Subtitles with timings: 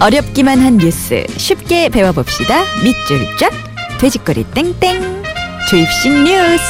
[0.00, 2.62] 어렵기만 한 뉴스 쉽게 배워봅시다.
[2.82, 3.50] 밑줄 쫙
[3.98, 5.22] 돼지꼬리 땡땡
[5.68, 6.64] 주입식 뉴스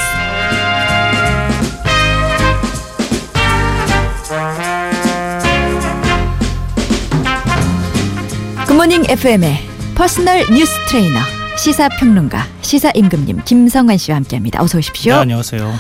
[8.67, 9.59] 굿모닝 FM의
[9.95, 11.21] 퍼스널 뉴스 트레이너
[11.57, 14.61] 시사평론가 시사임금님 김성환 씨와 함께합니다.
[14.63, 15.15] 어서 오십시오.
[15.15, 15.73] 네, 안녕하세요.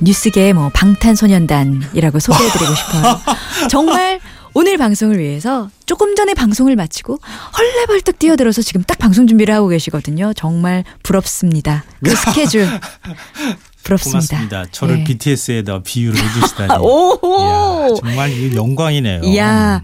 [0.00, 3.20] 뉴스계 뭐 방탄소년단이라고 소개해드리고 싶어요.
[3.68, 4.20] 정말
[4.54, 7.18] 오늘 방송을 위해서 조금 전에 방송을 마치고
[7.58, 10.32] 헐레벌떡 뛰어들어서 지금 딱 방송 준비를 하고 계시거든요.
[10.34, 11.84] 정말 부럽습니다.
[12.02, 12.66] 그 스케줄
[13.82, 14.36] 부럽습니다.
[14.38, 14.64] 고맙습니다.
[14.70, 15.04] 저를 예.
[15.04, 16.74] BTS에다 비유를 해주시다니.
[16.80, 19.22] 오, 이야, 정말 영광이네요.
[19.24, 19.82] 이야.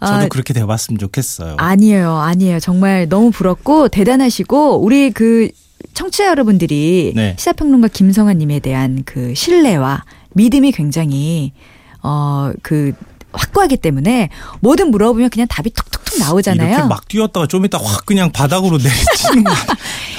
[0.00, 1.56] 저도 아, 그렇게 되어봤으면 좋겠어요.
[1.58, 2.60] 아니에요, 아니에요.
[2.60, 5.48] 정말 너무 부럽고 대단하시고 우리 그
[5.94, 7.34] 청취자 여러분들이 네.
[7.38, 10.04] 시사평론가 김성환님에 대한 그 신뢰와
[10.34, 11.52] 믿음이 굉장히
[12.00, 12.92] 어그
[13.34, 16.68] 확고하기 때문에 뭐든 물어보면 그냥 답이 톡톡톡 나오잖아요.
[16.68, 19.52] 이렇게 막 뛰었다가 좀 이따 확 그냥 바닥으로 내리치는 거.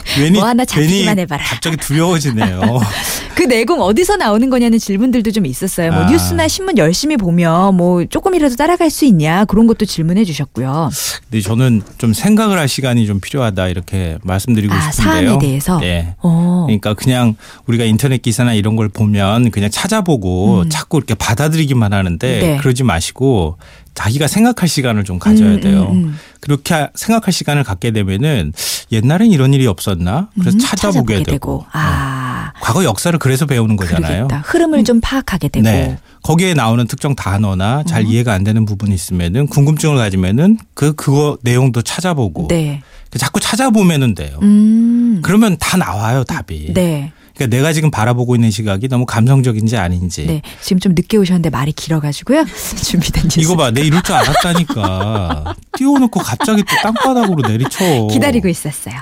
[0.14, 1.44] 괜히 뭐 하나 잡히기만 괜히 해봐라.
[1.44, 2.60] 갑자기 두려워지네요.
[3.34, 5.92] 그 내공 어디서 나오는 거냐는 질문들도 좀 있었어요.
[5.92, 6.10] 뭐 아.
[6.10, 10.90] 뉴스나 신문 열심히 보면 뭐 조금이라도 따라갈 수 있냐 그런 것도 질문해 주셨고요.
[11.30, 15.28] 근데 저는 좀 생각을 할 시간이 좀 필요하다 이렇게 말씀드리고 아 싶은데요.
[15.28, 15.78] 사안에 대해서.
[15.80, 16.14] 네.
[16.22, 16.64] 어.
[16.66, 20.68] 그러니까 그냥 우리가 인터넷 기사나 이런 걸 보면 그냥 찾아보고 음.
[20.68, 22.56] 자꾸 이렇게 받아들이기만 하는데 네.
[22.58, 23.56] 그러지 마시고
[23.94, 25.88] 자기가 생각할 시간을 좀 가져야 음, 돼요.
[25.92, 26.18] 음, 음.
[26.40, 28.52] 그렇게 하- 생각할 시간을 갖게 되면은
[28.90, 30.28] 옛날엔 이런 일이 없었나?
[30.38, 31.56] 그래서 음, 찾아보게 되고.
[31.56, 31.66] 어.
[31.72, 32.52] 아.
[32.60, 34.28] 과거 역사를 그래서 배우는 거잖아요.
[34.28, 34.42] 그러겠다.
[34.46, 35.64] 흐름을 좀 파악하게 되고.
[35.64, 35.98] 네.
[36.22, 38.04] 거기에 나오는 특정 단어나 잘 어.
[38.04, 42.82] 이해가 안 되는 부분이 있으면은 궁금증을 가지면은 그 그거 내용도 찾아보고 네.
[43.18, 44.38] 자꾸 찾아보면은 돼요.
[44.42, 45.20] 음.
[45.22, 46.72] 그러면 다 나와요 답이.
[46.74, 47.12] 네.
[47.34, 50.26] 그러니까 내가 지금 바라보고 있는 시각이 너무 감성적인지 아닌지.
[50.26, 50.42] 네.
[50.60, 52.44] 지금 좀 늦게 오셨는데 말이 길어가지고요.
[52.82, 53.40] 준비된 뉴스.
[53.40, 55.54] 이거 봐, 내 이럴 줄 알았다니까.
[55.76, 58.08] 띄워놓고 갑자기 또 땅바닥으로 내리쳐.
[58.10, 58.94] 기다리고 있었어요.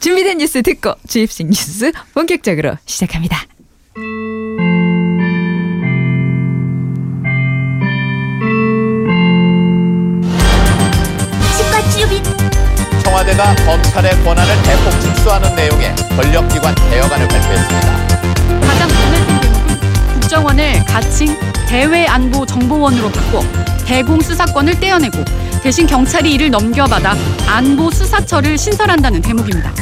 [0.00, 3.44] 준비된 뉴스 듣고 주입식 뉴스 본격적으로 시작합니다.
[13.30, 18.06] 청와대가 검찰의 권한을 대폭 축소하는 내용의 권력기관 개혁안을 발표했습니다.
[18.60, 21.36] 가장 눈에 띈 대목은 국정원을 가칭
[21.68, 23.44] 대외안보정보원으로 바꿔
[23.86, 25.24] 대공수사권을 떼어내고
[25.62, 27.14] 대신 경찰이 이를 넘겨받아
[27.46, 29.72] 안보수사처를 신설한다는 대목입니다.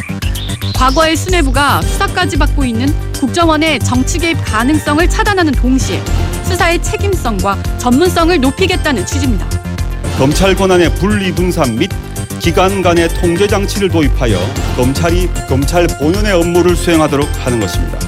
[0.75, 6.03] 과거의 수뇌부가 수사까지 받고 있는 국정원의 정치 개입 가능성을 차단하는 동시에
[6.44, 9.48] 수사의 책임성과 전문성을 높이겠다는 취지입니다.
[10.19, 11.91] 검찰 권한의 분리 분산 및
[12.41, 14.38] 기관 간의 통제 장치를 도입하여
[14.76, 17.99] 검찰이 검찰 본연의 업무를 수행하도록 하는 것입니다.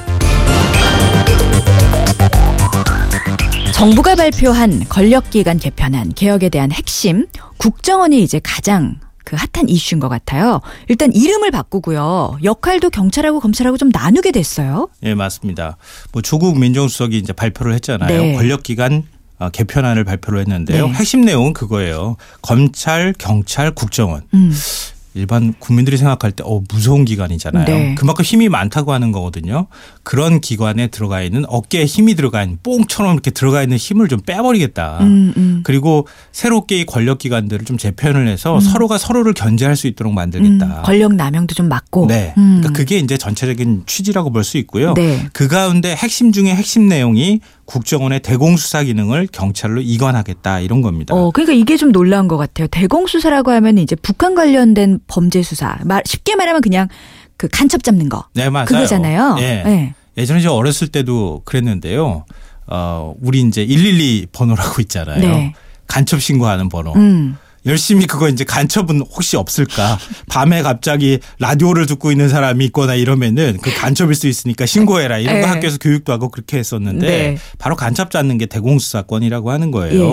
[3.73, 7.25] 정부가 발표한 권력기관 개편안 개혁에 대한 핵심
[7.57, 10.61] 국정원이 이제 가장 그 핫한 이슈인 것 같아요.
[10.87, 12.39] 일단 이름을 바꾸고요.
[12.43, 14.87] 역할도 경찰하고 검찰하고 좀 나누게 됐어요.
[15.03, 15.77] 예, 맞습니다.
[16.11, 18.21] 뭐 조국 민정수석이 이제 발표를 했잖아요.
[18.21, 18.33] 네.
[18.35, 20.87] 권력기관 어, 개편안을 발표를 했는데요.
[20.87, 20.93] 네.
[20.93, 22.17] 핵심 내용은 그거예요.
[22.41, 24.21] 검찰, 경찰, 국정원.
[24.33, 24.53] 음.
[25.13, 27.65] 일반 국민들이 생각할 때 어, 무서운 기관이잖아요.
[27.65, 27.95] 네.
[27.95, 29.67] 그만큼 힘이 많다고 하는 거거든요.
[30.03, 34.99] 그런 기관에 들어가 있는 어깨에 힘이 들어가 있는 뽕처럼 이렇게 들어가 있는 힘을 좀 빼버리겠다.
[35.01, 35.61] 음, 음.
[35.65, 40.65] 그리고 새롭게 이 권력 기관들을 좀 재편을 해서 서로가 서로를 견제할 수 있도록 만들겠다.
[40.65, 42.07] 음, 권력 남용도 좀 막고.
[42.07, 42.33] 네.
[42.37, 42.59] 음.
[42.61, 44.93] 그러니까 그게 이제 전체적인 취지라고 볼 수 있고요.
[44.93, 45.27] 네.
[45.33, 51.15] 그 가운데 핵심 중에 핵심 내용이 국정원의 대공수사 기능을 경찰로 이관하겠다 이런 겁니다.
[51.15, 52.67] 어, 그러니까 이게 좀 놀라운 것 같아요.
[52.67, 55.77] 대공수사라고 하면 이제 북한 관련된 범죄 수사.
[55.83, 56.87] 말, 쉽게 말하면 그냥
[57.37, 58.25] 그 간첩 잡는 거.
[58.33, 58.65] 네, 맞아요.
[58.65, 59.37] 그거잖아요.
[59.39, 59.63] 예.
[59.63, 59.93] 네.
[60.17, 62.25] 예전에 저 어렸을 때도 그랬는데요.
[62.67, 65.19] 어, 우리 이제 112 번호라고 있잖아요.
[65.19, 65.53] 네.
[65.87, 66.93] 간첩 신고하는 번호.
[66.93, 67.37] 음.
[67.65, 69.99] 열심히 그거 이제 간첩은 혹시 없을까?
[70.29, 75.19] 밤에 갑자기 라디오를 듣고 있는 사람이 있거나 이러면은 그 간첩일 수 있으니까 신고해라.
[75.19, 75.53] 이런 거 네.
[75.53, 77.37] 학교에서 교육도 하고 그렇게 했었는데 네.
[77.59, 79.93] 바로 간첩 잡는 게 대공수사권이라고 하는 거예요.
[79.93, 80.07] 예.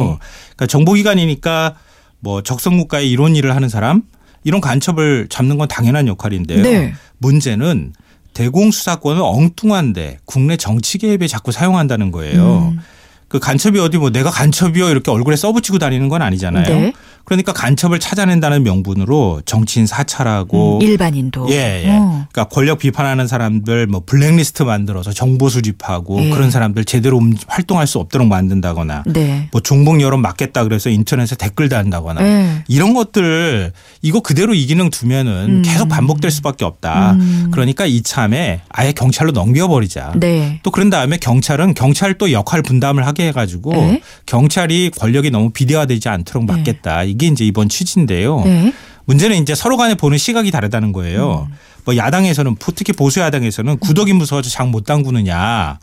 [0.57, 1.77] 그러니까 정보기관이니까
[2.21, 4.03] 뭐 적성국가에 이런 일을 하는 사람
[4.45, 6.63] 이런 간첩을 잡는 건 당연한 역할인데요.
[6.63, 6.93] 네.
[7.19, 7.93] 문제는
[8.35, 12.73] 대공수사권은 엉뚱한데 국내 정치 개입에 자꾸 사용한다는 거예요.
[12.73, 12.81] 음.
[13.29, 16.65] 그 간첩이 어디 뭐 내가 간첩이요 이렇게 얼굴에 써붙이고 다니는 건 아니잖아요.
[16.65, 16.93] 네.
[17.29, 21.47] 그러니까 간첩을 찾아낸다는 명분으로 정치인 사찰하고 음, 일반인도.
[21.51, 21.91] 예, 예.
[21.91, 22.25] 어.
[22.33, 26.31] 그러니까 권력 비판하는 사람들 뭐 블랙리스트 만들어서 정보 수집하고 예.
[26.31, 29.49] 그런 사람들 제대로 움- 활동할 수 없도록 만든다거나 네.
[29.53, 32.65] 뭐 중복 여론 막겠다 그래서 인터넷에 댓글 달다거나 네.
[32.67, 35.63] 이런 것들 이거 그대로 이 기능 두면은 음.
[35.63, 37.13] 계속 반복될 수밖에 없다.
[37.13, 37.49] 음.
[37.51, 40.15] 그러니까 이참에 아예 경찰로 넘겨버리자.
[40.17, 40.61] 네.
[40.63, 44.01] 또 그런 다음에 경찰은 경찰 또 역할 분담을 하게 해가지고 네.
[44.25, 46.53] 경찰이 권력이 너무 비대화되지 않도록 네.
[46.55, 47.03] 막겠다.
[47.19, 48.43] 이게 이제 이번 취지인데요.
[48.45, 48.73] 네.
[49.07, 51.49] 문제는 이제 서로 간에 보는 시각이 다르다는 거예요.
[51.51, 51.55] 음.
[51.85, 55.79] 뭐 야당에서는 특히 보수 야당에서는 구덕이 무서워서 장 못 담그느냐.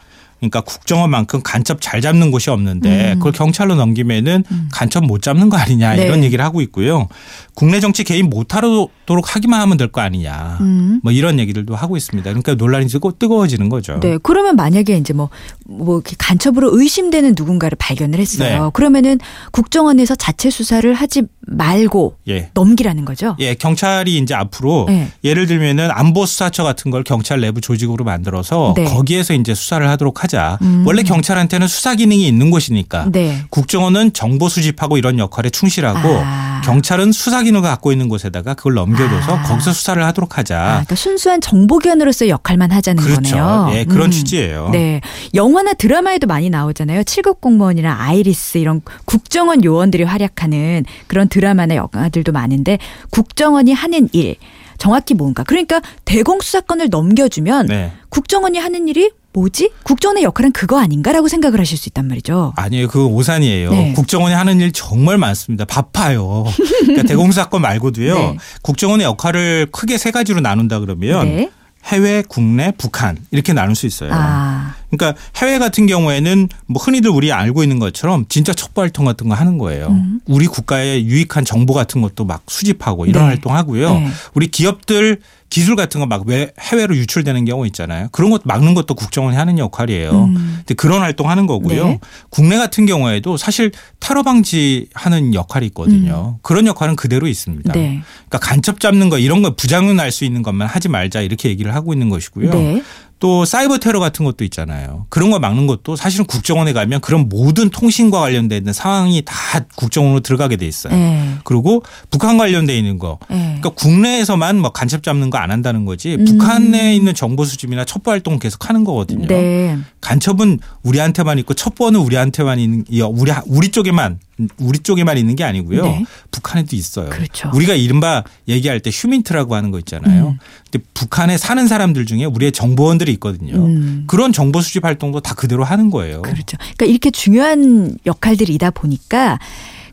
[0.49, 3.19] 그러니까 국정원만큼 간첩 잘 잡는 곳이 없는데 음.
[3.19, 6.05] 그걸 경찰로 넘기면은 간첩 못 잡는 거 아니냐 네.
[6.05, 7.07] 이런 얘기를 하고 있고요.
[7.53, 8.91] 국내 정치 개입 못하도록
[9.35, 10.57] 하기만 하면 될 거 아니냐.
[10.61, 10.99] 음.
[11.03, 12.27] 뭐 이런 얘기들도 하고 있습니다.
[12.29, 13.99] 그러니까 논란이 뜨거- 뜨거워지는 거죠.
[14.01, 14.17] 네.
[14.23, 15.29] 그러면 만약에 이제 뭐,
[15.65, 18.63] 뭐, 이렇게 간첩으로 의심되는 누군가를 발견을 했어요.
[18.65, 18.69] 네.
[18.73, 19.19] 그러면은
[19.51, 22.49] 국정원에서 자체 수사를 하지 말고 예.
[22.53, 23.35] 넘기라는 거죠.
[23.39, 25.09] 예, 경찰이 이제 앞으로 네.
[25.23, 28.85] 예를 들면은 안보 수사처 같은 걸 경찰 내부 조직으로 만들어서 네.
[28.85, 30.57] 거기에서 이제 수사를 하도록 하자.
[30.61, 30.83] 음.
[30.87, 33.43] 원래 경찰한테는 수사 기능이 있는 곳이니까 네.
[33.49, 36.61] 국정원은 정보 수집하고 이런 역할에 충실하고 아.
[36.63, 39.43] 경찰은 수사 기능을 갖고 있는 곳에다가 그걸 넘겨둬서 아.
[39.43, 40.59] 거기서 수사를 하도록 하자.
[40.59, 43.35] 아, 그러니까 순수한 정보기관으로서의 역할만 하자는 그렇죠.
[43.35, 43.69] 거네요.
[43.73, 44.11] 예, 그런 음.
[44.11, 44.69] 취지예요.
[44.71, 45.01] 네.
[45.33, 47.01] 영화나 드라마에도 많이 나오잖아요.
[47.03, 52.79] 7급 공무원이나 아이리스 이런 국정원 요원들이 활약하는 그런 드라마나 영화들도 많은데
[53.09, 54.35] 국정원이 하는 일
[54.77, 57.91] 정확히 뭔가 그러니까 대공 수사권을 넘겨주면 네.
[58.07, 59.71] 국정원이 하는 일이 뭐지?
[59.83, 62.53] 국정원의 역할은 그거 아닌가라고 생각을 하실 수 있단 말이죠.
[62.55, 62.87] 아니에요.
[62.87, 63.69] 그거 오산이에요.
[63.69, 63.93] 네.
[63.93, 65.65] 국정원이 하는 일 정말 많습니다.
[65.65, 66.45] 바빠요.
[66.83, 68.15] 그러니까 대공사건 말고도요.
[68.15, 68.37] 네.
[68.61, 71.49] 국정원의 역할을 크게 세 가지로 나눈다 그러면 네.
[71.83, 74.09] 해외, 국내, 북한 이렇게 나눌 수 있어요.
[74.13, 79.29] 아, 그러니까 해외 같은 경우에는 뭐 흔히들 우리 알고 있는 것처럼 진짜 첩보 활동 같은
[79.29, 79.87] 거 하는 거예요.
[79.87, 80.19] 음.
[80.25, 83.27] 우리 국가에 유익한 정보 같은 것도 막 수집하고 이런 네.
[83.29, 83.93] 활동하고요.
[83.93, 84.07] 네.
[84.33, 88.07] 우리 기업들 기술 같은 거막왜 해외로 유출되는 경우 있잖아요.
[88.11, 90.25] 그런 것 막는 것도 국정원이 하는 역할이에요.
[90.25, 90.55] 음.
[90.57, 91.87] 근데 그런 활동 하는 거고요.
[91.87, 91.99] 네.
[92.29, 96.39] 국내 같은 경우에도 사실 테러 방지하는 역할이 있거든요.
[96.41, 97.71] 그런 역할은 그대로 있습니다.
[97.71, 97.73] 음.
[97.73, 98.01] 네.
[98.27, 101.73] 그러니까 간첩 잡는 거 이런 거 부작용 날 수 있는 것만 하지 말자 이렇게 얘기를
[101.75, 102.49] 하고 있는 것이고요.
[102.51, 102.81] 네.
[103.19, 105.05] 또 사이버 테러 같은 것도 있잖아요.
[105.09, 109.33] 그런 거 막는 것도 사실은 국정원에 가면 그런 모든 통신과 관련된 상황이 다
[109.75, 110.93] 국정원으로 들어가게 돼 있어요.
[110.93, 111.35] 네.
[111.45, 111.81] 그리고
[112.11, 113.19] 북한 관련돼 있는 거.
[113.29, 113.57] 네.
[113.61, 116.15] 그러니까 국내에서만 뭐 간첩 잡는 거 안 한다는 거지.
[116.15, 116.25] 음.
[116.25, 119.27] 북한에 있는 정보 수집이나 첩보 활동 계속 하는 거거든요.
[119.27, 119.77] 네.
[120.01, 124.19] 간첩은 우리한테만 있고 첩보는 우리한테만 있는 이 우리 우리 쪽에만
[124.57, 125.83] 우리 쪽에만 있는 게 아니고요.
[125.83, 126.05] 네.
[126.31, 127.09] 북한에도 있어요.
[127.09, 127.49] 그렇죠.
[127.53, 130.29] 우리가 이른바 얘기할 때 휴민트라고 하는 거 있잖아요.
[130.29, 130.39] 음.
[130.69, 133.55] 근데 북한에 사는 사람들 중에 우리의 정보원들이 있거든요.
[133.55, 134.03] 음.
[134.07, 136.21] 그런 정보 수집 활동도 다 그대로 하는 거예요.
[136.21, 136.57] 그렇죠.
[136.57, 139.39] 그러니까 이렇게 중요한 역할들이다 보니까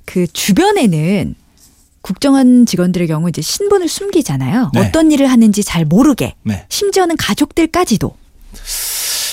[0.05, 1.37] 그 주변에는
[2.00, 4.73] 국정원 직원들의 경우 이제 신분을 숨기잖아요.
[4.75, 4.81] 네.
[4.81, 6.35] 어떤 일을 하는지 잘 모르게.
[6.43, 6.67] 네.
[6.69, 8.17] 심지어는 가족들까지도.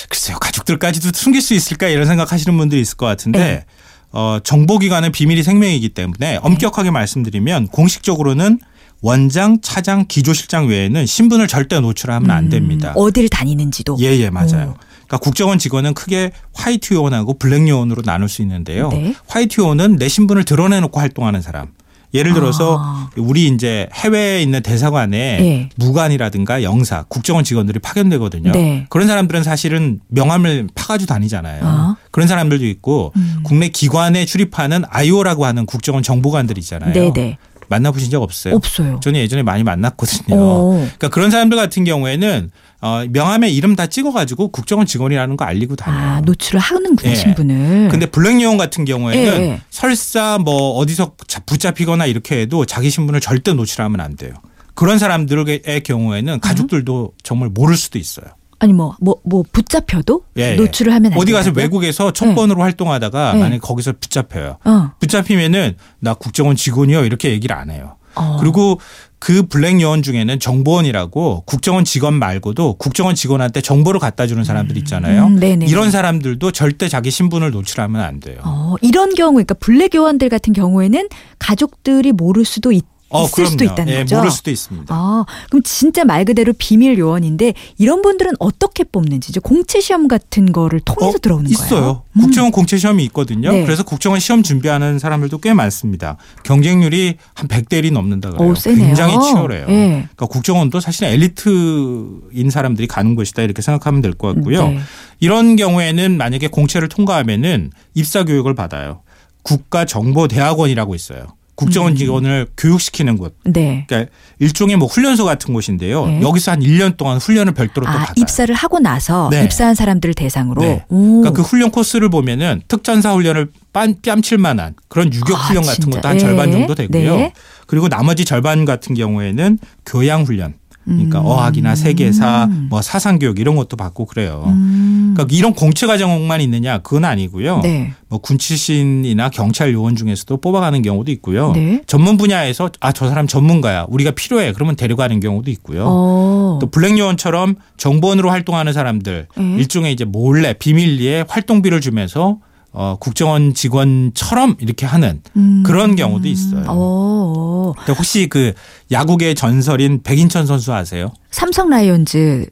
[0.07, 0.37] 글쎄요.
[0.39, 3.65] 가족들까지도 숨길 수 있을까 이런 생각하시는 분들이 있을 것 같은데 네.
[4.11, 8.59] 어, 정보기관은 비밀이 생명이기 때문에 엄격하게 말씀드리면 공식적으로는
[9.01, 12.89] 원장, 차장, 기조실장 외에는 신분을 절대 노출하면 안 됩니다.
[12.89, 13.97] 음, 어디를 다니는지도.
[14.01, 14.75] 예, 예, 맞아요.
[14.75, 14.89] 오.
[15.09, 18.89] 그러니까 국정원 직원은 크게 화이트 요원하고 블랙 요원으로 나눌 수 있는데요.
[18.89, 19.15] 네.
[19.27, 21.67] 화이트 요원은 내 신분을 드러내놓고 활동하는 사람.
[22.13, 23.09] 예를 들어서 아.
[23.17, 25.69] 우리 이제 해외에 있는 대사관에 네.
[25.75, 28.51] 무관이라든가 영사, 국정원 직원들이 파견되거든요.
[28.51, 28.85] 네.
[28.89, 31.61] 그런 사람들은 사실은 명함을 파가지고 다니잖아요.
[31.63, 31.95] 아.
[32.11, 33.39] 그런 사람들도 있고 음.
[33.43, 36.93] 국내 기관에 출입하는 IO라고 하는 국정원 정보관들 있잖아요.
[36.93, 37.37] 네네.
[37.69, 38.55] 만나보신 적 없어요?
[38.55, 38.99] 없어요.
[39.03, 40.35] 저는 예전에 많이 만났거든요.
[40.35, 40.71] 오.
[40.79, 42.49] 그러니까 그런 사람들 같은 경우에는
[42.81, 46.01] 어, 명함에 이름 다 찍어가지고 국정원 직원이라는 거 알리고 다녀요.
[46.01, 47.15] 아, 노출을 하는군요, 예.
[47.15, 47.89] 신분을.
[47.91, 49.61] 근데 블랙 요원 같은 경우에는 예, 예.
[49.69, 54.31] 설사 뭐 어디서 자- 붙잡히거나 이렇게 해도 자기 신분을 절대 노출하면 안 돼요.
[54.73, 58.25] 그런 사람들의 경우에는 가족들도 정말 모를 수도 있어요.
[58.59, 60.55] 아니 뭐뭐 뭐 붙잡혀도 예, 예.
[60.55, 61.63] 노출을 하면 안 어디 가서 된다고요?
[61.63, 63.39] 외국에서 첩번으로 활동하다가 네.
[63.39, 64.57] 만약에 거기서 붙잡혀요.
[64.63, 64.91] 어.
[64.99, 67.95] 붙잡히면은 나 국정원 직원이요 이렇게 얘기를 안 해요.
[68.15, 68.37] 어.
[68.39, 68.79] 그리고
[69.17, 75.25] 그 블랙 요원 중에는 정보원이라고 국정원 직원 말고도 국정원 직원한테 정보를 갖다 주는 사람들 있잖아요.
[75.25, 75.39] 음.
[75.63, 78.39] 이런 사람들도 절대 자기 신분을 노출하면 안 돼요.
[78.43, 83.57] 어, 이런 경우 그러니까 블랙 요원들 같은 경우에는 가족들이 모를 수도 있, 어, 있을 수도
[83.57, 83.73] 그럼요.
[83.73, 84.15] 있다는 예, 거죠.
[84.17, 84.93] 모를 수도 있습니다.
[84.95, 90.51] 아, 그럼 진짜 말 그대로 비밀 요원인데 이런 분들은 어떻게 뽑는지 이제 공채 시험 같은
[90.51, 91.65] 거를 통해서 어, 들어오는 거예요.
[91.65, 92.03] 있어요.
[92.17, 92.21] 음.
[92.21, 93.51] 국정원 공채 시험이 있거든요.
[93.51, 93.63] 네.
[93.65, 96.17] 그래서 국정원 시험 준비하는 사람들도 꽤 많습니다.
[96.43, 98.51] 경쟁률이 한 100대 1이 넘는다 그래요.
[98.51, 98.53] 오.
[98.53, 99.65] 굉장히 치열해요.
[99.69, 99.89] 예.
[100.15, 104.67] 그러니까 국정원도 사실 엘리트인 사람들이 가는 곳이다 이렇게 생각하면 될 것 같고요.
[104.67, 104.79] 네.
[105.19, 109.01] 이런 경우에는 만약에 공채를 통과하면은 입사 교육을 받아요.
[109.43, 111.27] 국가정보대학원이라고 있어요.
[111.59, 111.97] 국정원 음.
[111.97, 113.35] 직원을 교육시키는 곳.
[113.43, 113.83] 네.
[113.89, 116.05] 그러니까 일종의 뭐 훈련소 같은 곳인데요.
[116.05, 116.21] 네.
[116.21, 118.13] 여기서 한 1년 동안 훈련을 별도로 또 아, 받아요.
[118.15, 119.43] 입사를 하고 나서 네.
[119.43, 120.61] 입사한 사람들을 대상으로.
[120.61, 120.85] 네.
[120.87, 121.19] 오.
[121.19, 125.81] 그러니까 그 훈련 코스를 보면은 특전사 훈련을 빤, 뺨칠 만한 그런 유격 아, 훈련 같은
[125.81, 125.97] 진짜.
[125.97, 126.23] 것도 한 네.
[126.23, 127.15] 절반 정도 되고요.
[127.17, 127.33] 네.
[127.67, 130.53] 그리고 나머지 절반 같은 경우에는 교양 훈련.
[130.89, 131.25] 그러니까 음.
[131.25, 134.43] 어학이나 세계사, 뭐 사상 교육 이런 것도 받고 그래요.
[134.47, 135.13] 음.
[135.15, 137.61] 그러니까 이런 공채 과정만 있느냐 그건 아니고요.
[137.61, 137.93] 네.
[138.09, 141.51] 뭐군 출신이나 경찰 요원 중에서도 뽑아가는 경우도 있고요.
[141.53, 141.81] 네.
[141.87, 145.85] 전문 분야에서 아 저 사람 전문가야 우리가 필요해 그러면 데려가는 경우도 있고요.
[145.87, 146.59] 어.
[146.59, 149.55] 또 블랙 요원처럼 정보원으로 활동하는 사람들 네.
[149.57, 152.39] 일종의 이제 몰래 비밀리에 활동비를 주면서
[152.71, 155.63] 어, 국정원 직원처럼 이렇게 하는 음.
[155.65, 156.65] 그런 경우도 있어요.
[156.67, 157.73] 어.
[157.77, 158.53] 근데 혹시 그
[158.91, 161.11] 야구계 전설인 백인천 선수 아세요?
[161.31, 162.47] 삼성 라이온즈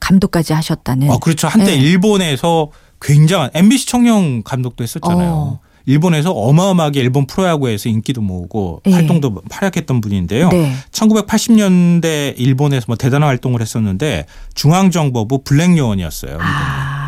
[0.00, 1.10] 감독까지 하셨다는.
[1.10, 1.46] 어, 그렇죠.
[1.46, 1.76] 한때 네.
[1.76, 2.70] 일본에서
[3.02, 5.30] 굉장한 MBC 청룡 감독도 했었잖아요.
[5.30, 5.60] 어.
[5.86, 8.92] 일본에서 어마어마하게 일본 프로야구에서 인기도 모으고 예.
[8.92, 10.50] 활동도 활약했던 분인데요.
[10.50, 10.74] 네.
[10.92, 16.38] 1980년대 일본에서 뭐 대단한 활동을 했었는데 중앙정보부 블랙 요원이었어요.
[16.40, 16.99] 아.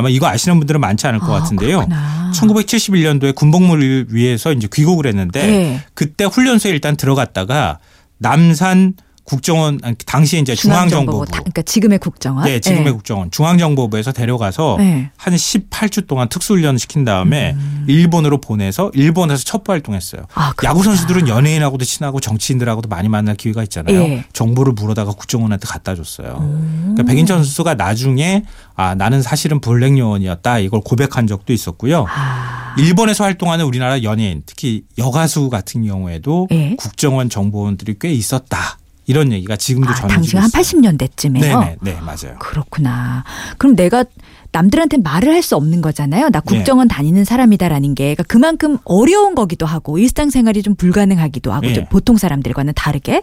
[0.00, 1.76] 아마 이거 아시는 분들은 많지 않을 것 아, 같은데요.
[1.86, 2.32] 그렇구나.
[2.34, 5.84] 1971년도에 군복무를 위해서 이제 귀국을 했는데 네.
[5.94, 7.78] 그때 훈련소에 일단 들어갔다가
[8.18, 8.94] 남산
[9.30, 12.44] 국정원 당시에 이제 중앙정보부 다- 그러니까 지금의 국정원.
[12.46, 12.90] 네, 지금의 네.
[12.90, 15.10] 국정원 중앙정보부에서 데려가서 네.
[15.16, 17.84] 한 18주 동안 특수훈련을 시킨 다음에 음.
[17.86, 20.22] 일본으로 보내서 일본에서 첩보 활동했어요.
[20.34, 20.52] 아.
[20.64, 24.00] 야구 선수들은 연예인하고도 친하고 정치인들하고도 많이 만날 기회가 있잖아요.
[24.00, 24.24] 예.
[24.32, 26.34] 정보를 물어다가 국정원한테 갖다 줬어요.
[26.80, 28.42] 그러니까 백인천 선수가 나중에
[28.74, 32.04] 아 나는 사실은 블랙 요원이었다 이걸 고백한 적도 있었고요.
[32.08, 32.74] 아.
[32.78, 36.74] 일본에서 활동하는 우리나라 연예인 특히 여가수 같은 경우에도 예.
[36.76, 38.78] 국정원 정보원들이 꽤 있었다
[39.10, 40.80] 이런 얘기가 지금도 아, 전해지고 당시가 한 있어요.
[40.80, 41.40] 80년대쯤에요.
[41.40, 42.38] 네네 네 맞아요.
[42.38, 43.24] 그렇구나.
[43.58, 44.04] 그럼 내가
[44.52, 46.30] 남들한테 말을 할 수 없는 거잖아요.
[46.30, 46.56] 나 네.
[46.56, 51.72] 국정원 다니는 사람이다라는 게 그러니까 그만큼 어려운 거기도 하고 일상생활이 좀 불가능하기도 하고 네.
[51.74, 53.22] 좀 보통 사람들과는 다르게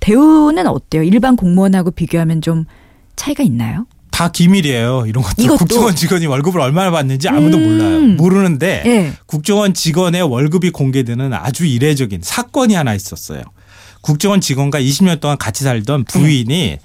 [0.00, 1.02] 대우는 어때요?
[1.02, 2.64] 일반 공무원하고 비교하면 좀
[3.16, 3.86] 차이가 있나요?
[4.10, 5.06] 다 기밀이에요.
[5.06, 5.56] 이런 것도 이것도?
[5.58, 7.62] 국정원 직원이 월급을 얼마나 받는지 아무도 음.
[7.78, 8.00] 몰라요.
[8.16, 9.12] 모르는데 예.
[9.26, 13.42] 국정원 직원의 월급이 공개되는 아주 이례적인 사건이 하나 있었어요.
[14.04, 16.76] 국정원 직원과 20년 동안 같이 살던 부인이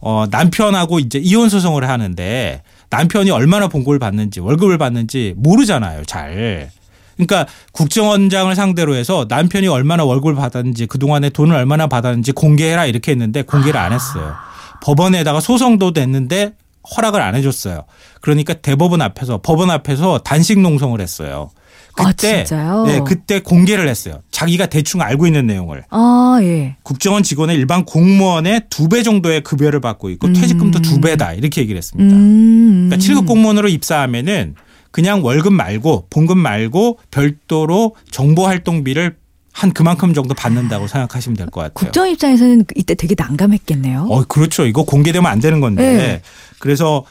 [0.00, 6.04] 어, 남편하고 이제 이혼 소송을 하는데 남편이 얼마나 봉고를 받는지 월급을 받는지 모르잖아요.
[6.04, 6.70] 잘.
[7.14, 13.42] 그러니까 국정원장을 상대로 해서 남편이 얼마나 월급을 받았는지 그동안에 돈을 얼마나 받았는지 공개해라 이렇게 했는데
[13.42, 14.34] 공개를 안 했어요.
[14.82, 16.54] 법원에다가 소송도 냈는데
[16.96, 17.84] 허락을 안 해줬어요.
[18.20, 21.50] 그러니까 대법원 앞에서 법원 앞에서 단식 농성을 했어요.
[21.96, 22.84] 아, 그때 진짜요?
[22.86, 24.20] 네, 그때 공개를 했어요.
[24.30, 25.84] 자기가 대충 알고 있는 내용을.
[25.90, 26.76] 아, 예.
[26.82, 31.78] 국정원 직원의 일반 공무원의 두 배 정도의 급여를 받고 있고 퇴직금도 두 배다 이렇게 얘기를
[31.78, 32.14] 했습니다.
[32.14, 32.88] 음.
[32.90, 34.54] 그러니까 7급 공무원으로 입사하면은
[34.90, 39.16] 그냥 월급 말고 봉급 말고 별도로 정보 활동비를
[39.52, 41.74] 한 그만큼 정도 받는다고 생각하시면 될 것 같아요.
[41.74, 44.06] 국정 입장에서는 이때 되게 난감했겠네요.
[44.10, 44.66] 어, 그렇죠.
[44.66, 45.82] 이거 공개되면 안 되는 건데.
[45.96, 46.22] 네.
[46.58, 47.04] 그래서 어,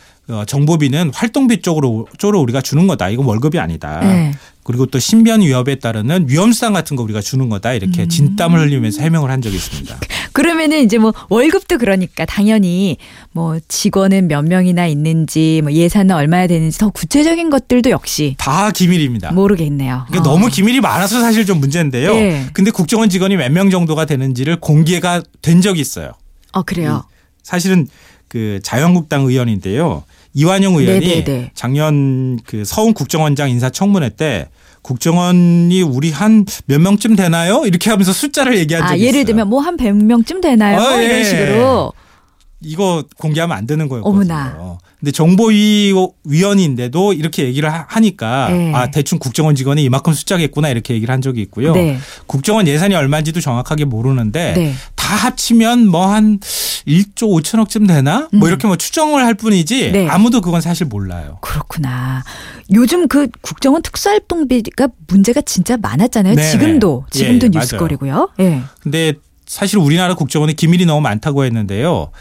[0.48, 3.10] 정보비는 활동비 쪽으로 쪽으로 우리가 주는 거다.
[3.10, 4.00] 이건 월급이 아니다.
[4.02, 4.34] 네.
[4.64, 7.72] 그리고 또 신변 위협에 따르는 위험수당 같은 거 우리가 주는 거다.
[7.72, 7.76] 음.
[7.76, 9.98] 이렇게 진땀을 흘리면서 해명을 한 적이 있습니다.
[10.32, 12.96] 그러면은 이제 뭐 월급도 그러니까 당연히
[13.34, 19.34] 뭐 직원은 몇 명이나 있는지 뭐 예산은 얼마나 되는지 더 구체적인 것들도 역시 다 기밀입니다.
[19.34, 20.06] 모르겠네요.
[20.08, 20.34] 그러니까 어.
[20.34, 22.14] 너무 기밀이 많아서 사실 좀 문제인데요.
[22.16, 22.46] 네.
[22.54, 26.12] 근데 국정원 직원이 몇 명 정도가 되는지를 공개가 된 적이 있어요.
[26.54, 27.04] 어 그래요.
[27.44, 27.88] 사실은
[28.34, 30.04] 그 자유한국당 의원인데요.
[30.34, 31.52] 이완용 의원이 네네네.
[31.54, 34.48] 작년 그 서훈 국정원장 인사청문회 때
[34.82, 37.64] 국정원이 우리 한 몇 명쯤 되나요?
[37.68, 39.26] 이렇게 하면서 숫자를 얘기한 아 적이 예를 있어요.
[39.26, 40.80] 들면 뭐 한 100명쯤 되나요?
[40.80, 41.24] 어, 뭐 이런 예.
[41.24, 41.94] 식으로
[42.64, 44.22] 이거 공개하면 안 되는 거였거든요.
[44.22, 44.78] 어머나.
[45.00, 48.72] 근데 정보위원인데도 이렇게 얘기를 하- 하니까 네.
[48.74, 51.74] 아 대충 국정원 직원이 이만큼 숫자겠구나 이렇게 얘기를 한 적이 있고요.
[51.74, 51.98] 네.
[52.28, 54.74] 국정원 예산이 얼마인지도 정확하게 모르는데 네.
[54.96, 58.28] 다 합치면 뭐 한 1조 5천억쯤 되나?
[58.34, 59.92] 뭐 이렇게 뭐 추정을 할 뿐이지 음.
[59.94, 60.08] 네.
[60.08, 61.38] 아무도 그건 사실 몰라요.
[61.42, 62.24] 그렇구나.
[62.74, 66.36] 요즘 그 국정원 특수활동비가 문제가 진짜 많았잖아요.
[66.36, 66.52] 네네.
[66.52, 68.30] 지금도 지금도 예, 뉴스거리고요.
[68.40, 68.62] 예.
[68.82, 69.14] 근데
[69.46, 72.12] 사실 우리나라 국정원에 기밀이 너무 많다고 했는데요.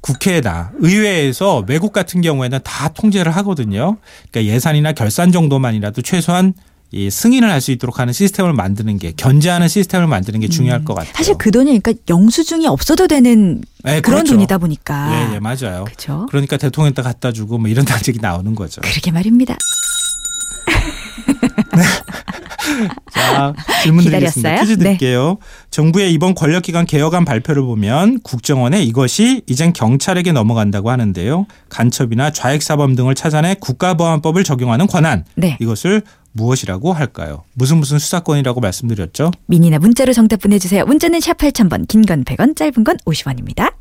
[0.00, 3.96] 국회나 의회에서 외국 같은 경우에는 다 통제를 하거든요.
[4.30, 6.54] 그러니까 예산이나 결산 정도만이라도 최소한
[6.90, 10.94] 이 승인을 할 수 있도록 하는 시스템을 만드는 게 견제하는 시스템을 만드는 게 중요할 것
[10.94, 11.10] 같아요.
[11.10, 11.14] 음.
[11.16, 14.32] 사실 그 돈이 그러니까 영수증이 없어도 되는 네, 그런 그렇죠.
[14.34, 15.28] 돈이다 보니까.
[15.30, 15.84] 예, 예, 맞아요.
[15.84, 16.26] 그렇죠.
[16.30, 18.80] 그러니까 대통령한테 갖다 주고 뭐 이런 단식이 나오는 거죠.
[18.80, 19.56] 그러게 말입니다.
[23.12, 24.50] 자, 질문 드리겠습니다.
[24.50, 24.60] 기다렸어요?
[24.60, 24.84] 퀴즈 네.
[24.84, 25.38] 드릴게요.
[25.70, 31.46] 정부의 이번 권력기관 개혁안 발표를 보면 국정원에 이것이 이젠 경찰에게 넘어간다고 하는데요.
[31.68, 35.24] 간첩이나 좌익사범 등을 찾아내 국가보안법을 적용하는 권한.
[35.34, 35.56] 네.
[35.60, 37.42] 이것을 무엇이라고 할까요?
[37.54, 39.30] 무슨 무슨 수사권이라고 말씀드렸죠?
[39.46, 40.84] 미니나 문자로 정답 보내주세요.
[40.84, 43.72] 문자는 샵 8000번, 긴 건 100원, 짧은 건 50원입니다.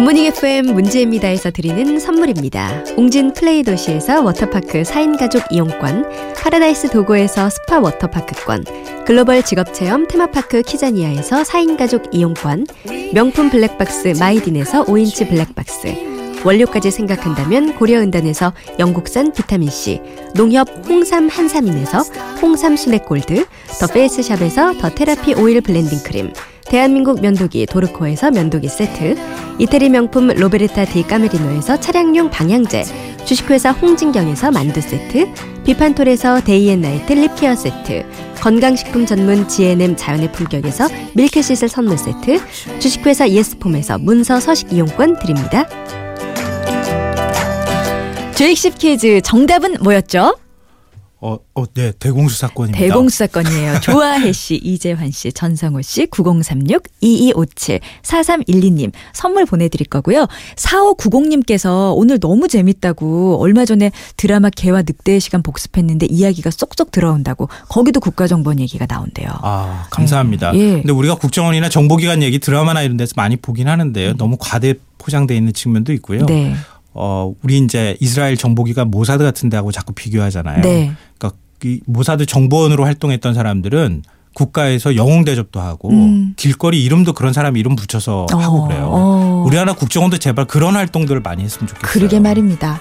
[0.00, 2.84] 굿모닝 FM 문제입니다에서 드리는 선물입니다.
[2.96, 8.64] 웅진 플레이 도시에서 워터파크 4인 가족 이용권, 파라다이스 도고에서 스파 워터파크권,
[9.04, 12.66] 글로벌 직업체험 테마파크 키자니아에서 4인 가족 이용권,
[13.12, 15.94] 명품 블랙박스 마이딘에서 5인치 블랙박스,
[16.46, 20.00] 원료까지 생각한다면 고려은단에서 영국산 비타민C,
[20.34, 21.98] 농협 홍삼 한삼인에서
[22.40, 23.44] 홍삼 순액 골드,
[23.78, 26.32] 더 페이스샵에서 더 테라피 오일 블렌딩 크림,
[26.70, 29.16] 대한민국 면도기 도르코에서 면도기 세트,
[29.58, 32.84] 이태리 명품 로베르타 디 까메리노에서 차량용 방향제,
[33.24, 35.26] 주식회사 홍진경에서 만두 세트,
[35.64, 38.06] 비판톨에서 데이앤나이트 립케어 세트,
[38.40, 42.38] 건강식품 전문 GNM 자연의 품격에서 밀크시슬 선물 세트,
[42.78, 45.68] 주식회사 예스폼에서 문서 서식 이용권 드립니다.
[48.36, 50.36] 조익십 퀴즈 정답은 뭐였죠?
[51.22, 52.78] 어, 어, 네, 대공수사권입니다.
[52.78, 53.80] 대공수사권이에요.
[53.84, 60.26] 조아혜 씨, 이재환 씨, 전성호 씨, 9036, 2257, 4312님 선물 보내드릴 거고요.
[60.56, 68.00] 4590님께서 오늘 너무 재밌다고 얼마 전에 드라마 개와 늑대의 시간 복습했는데 이야기가 쏙쏙 들어온다고 거기도
[68.00, 69.28] 국가정보원 얘기가 나온대요.
[69.42, 70.54] 아, 감사합니다.
[70.54, 70.72] 예.
[70.72, 74.14] 근데 우리가 국정원이나 정보기관 얘기 드라마나 이런 데서 많이 보긴 하는데요.
[74.16, 76.26] 너무 과대 포장돼 있는 측면도 있고요.
[76.26, 76.54] 네.
[76.92, 80.62] 어, 우리 이제 이스라엘 정보기관 모사드 같은 데하고 자꾸 비교하잖아요.
[80.62, 80.92] 네.
[81.18, 84.02] 그러니까 이 모사드 정보원으로 활동했던 사람들은
[84.34, 86.34] 국가에서 영웅 대접도 하고 음.
[86.36, 88.88] 길거리 이름도 그런 사람 이름 붙여서 하고 어, 그래요.
[88.92, 89.44] 어.
[89.46, 91.90] 우리나라 국정원도 제발 그런 활동들을 많이 했으면 좋겠어요.
[91.92, 92.80] 그러게 말입니다.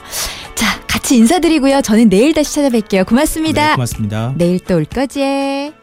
[0.56, 1.82] 자, 같이 인사드리고요.
[1.82, 3.08] 저는 내일 다시 찾아뵐게요.
[3.08, 3.68] 고맙습니다.
[3.70, 4.34] 네, 고맙습니다.
[4.38, 5.79] 내일 또 올 거지.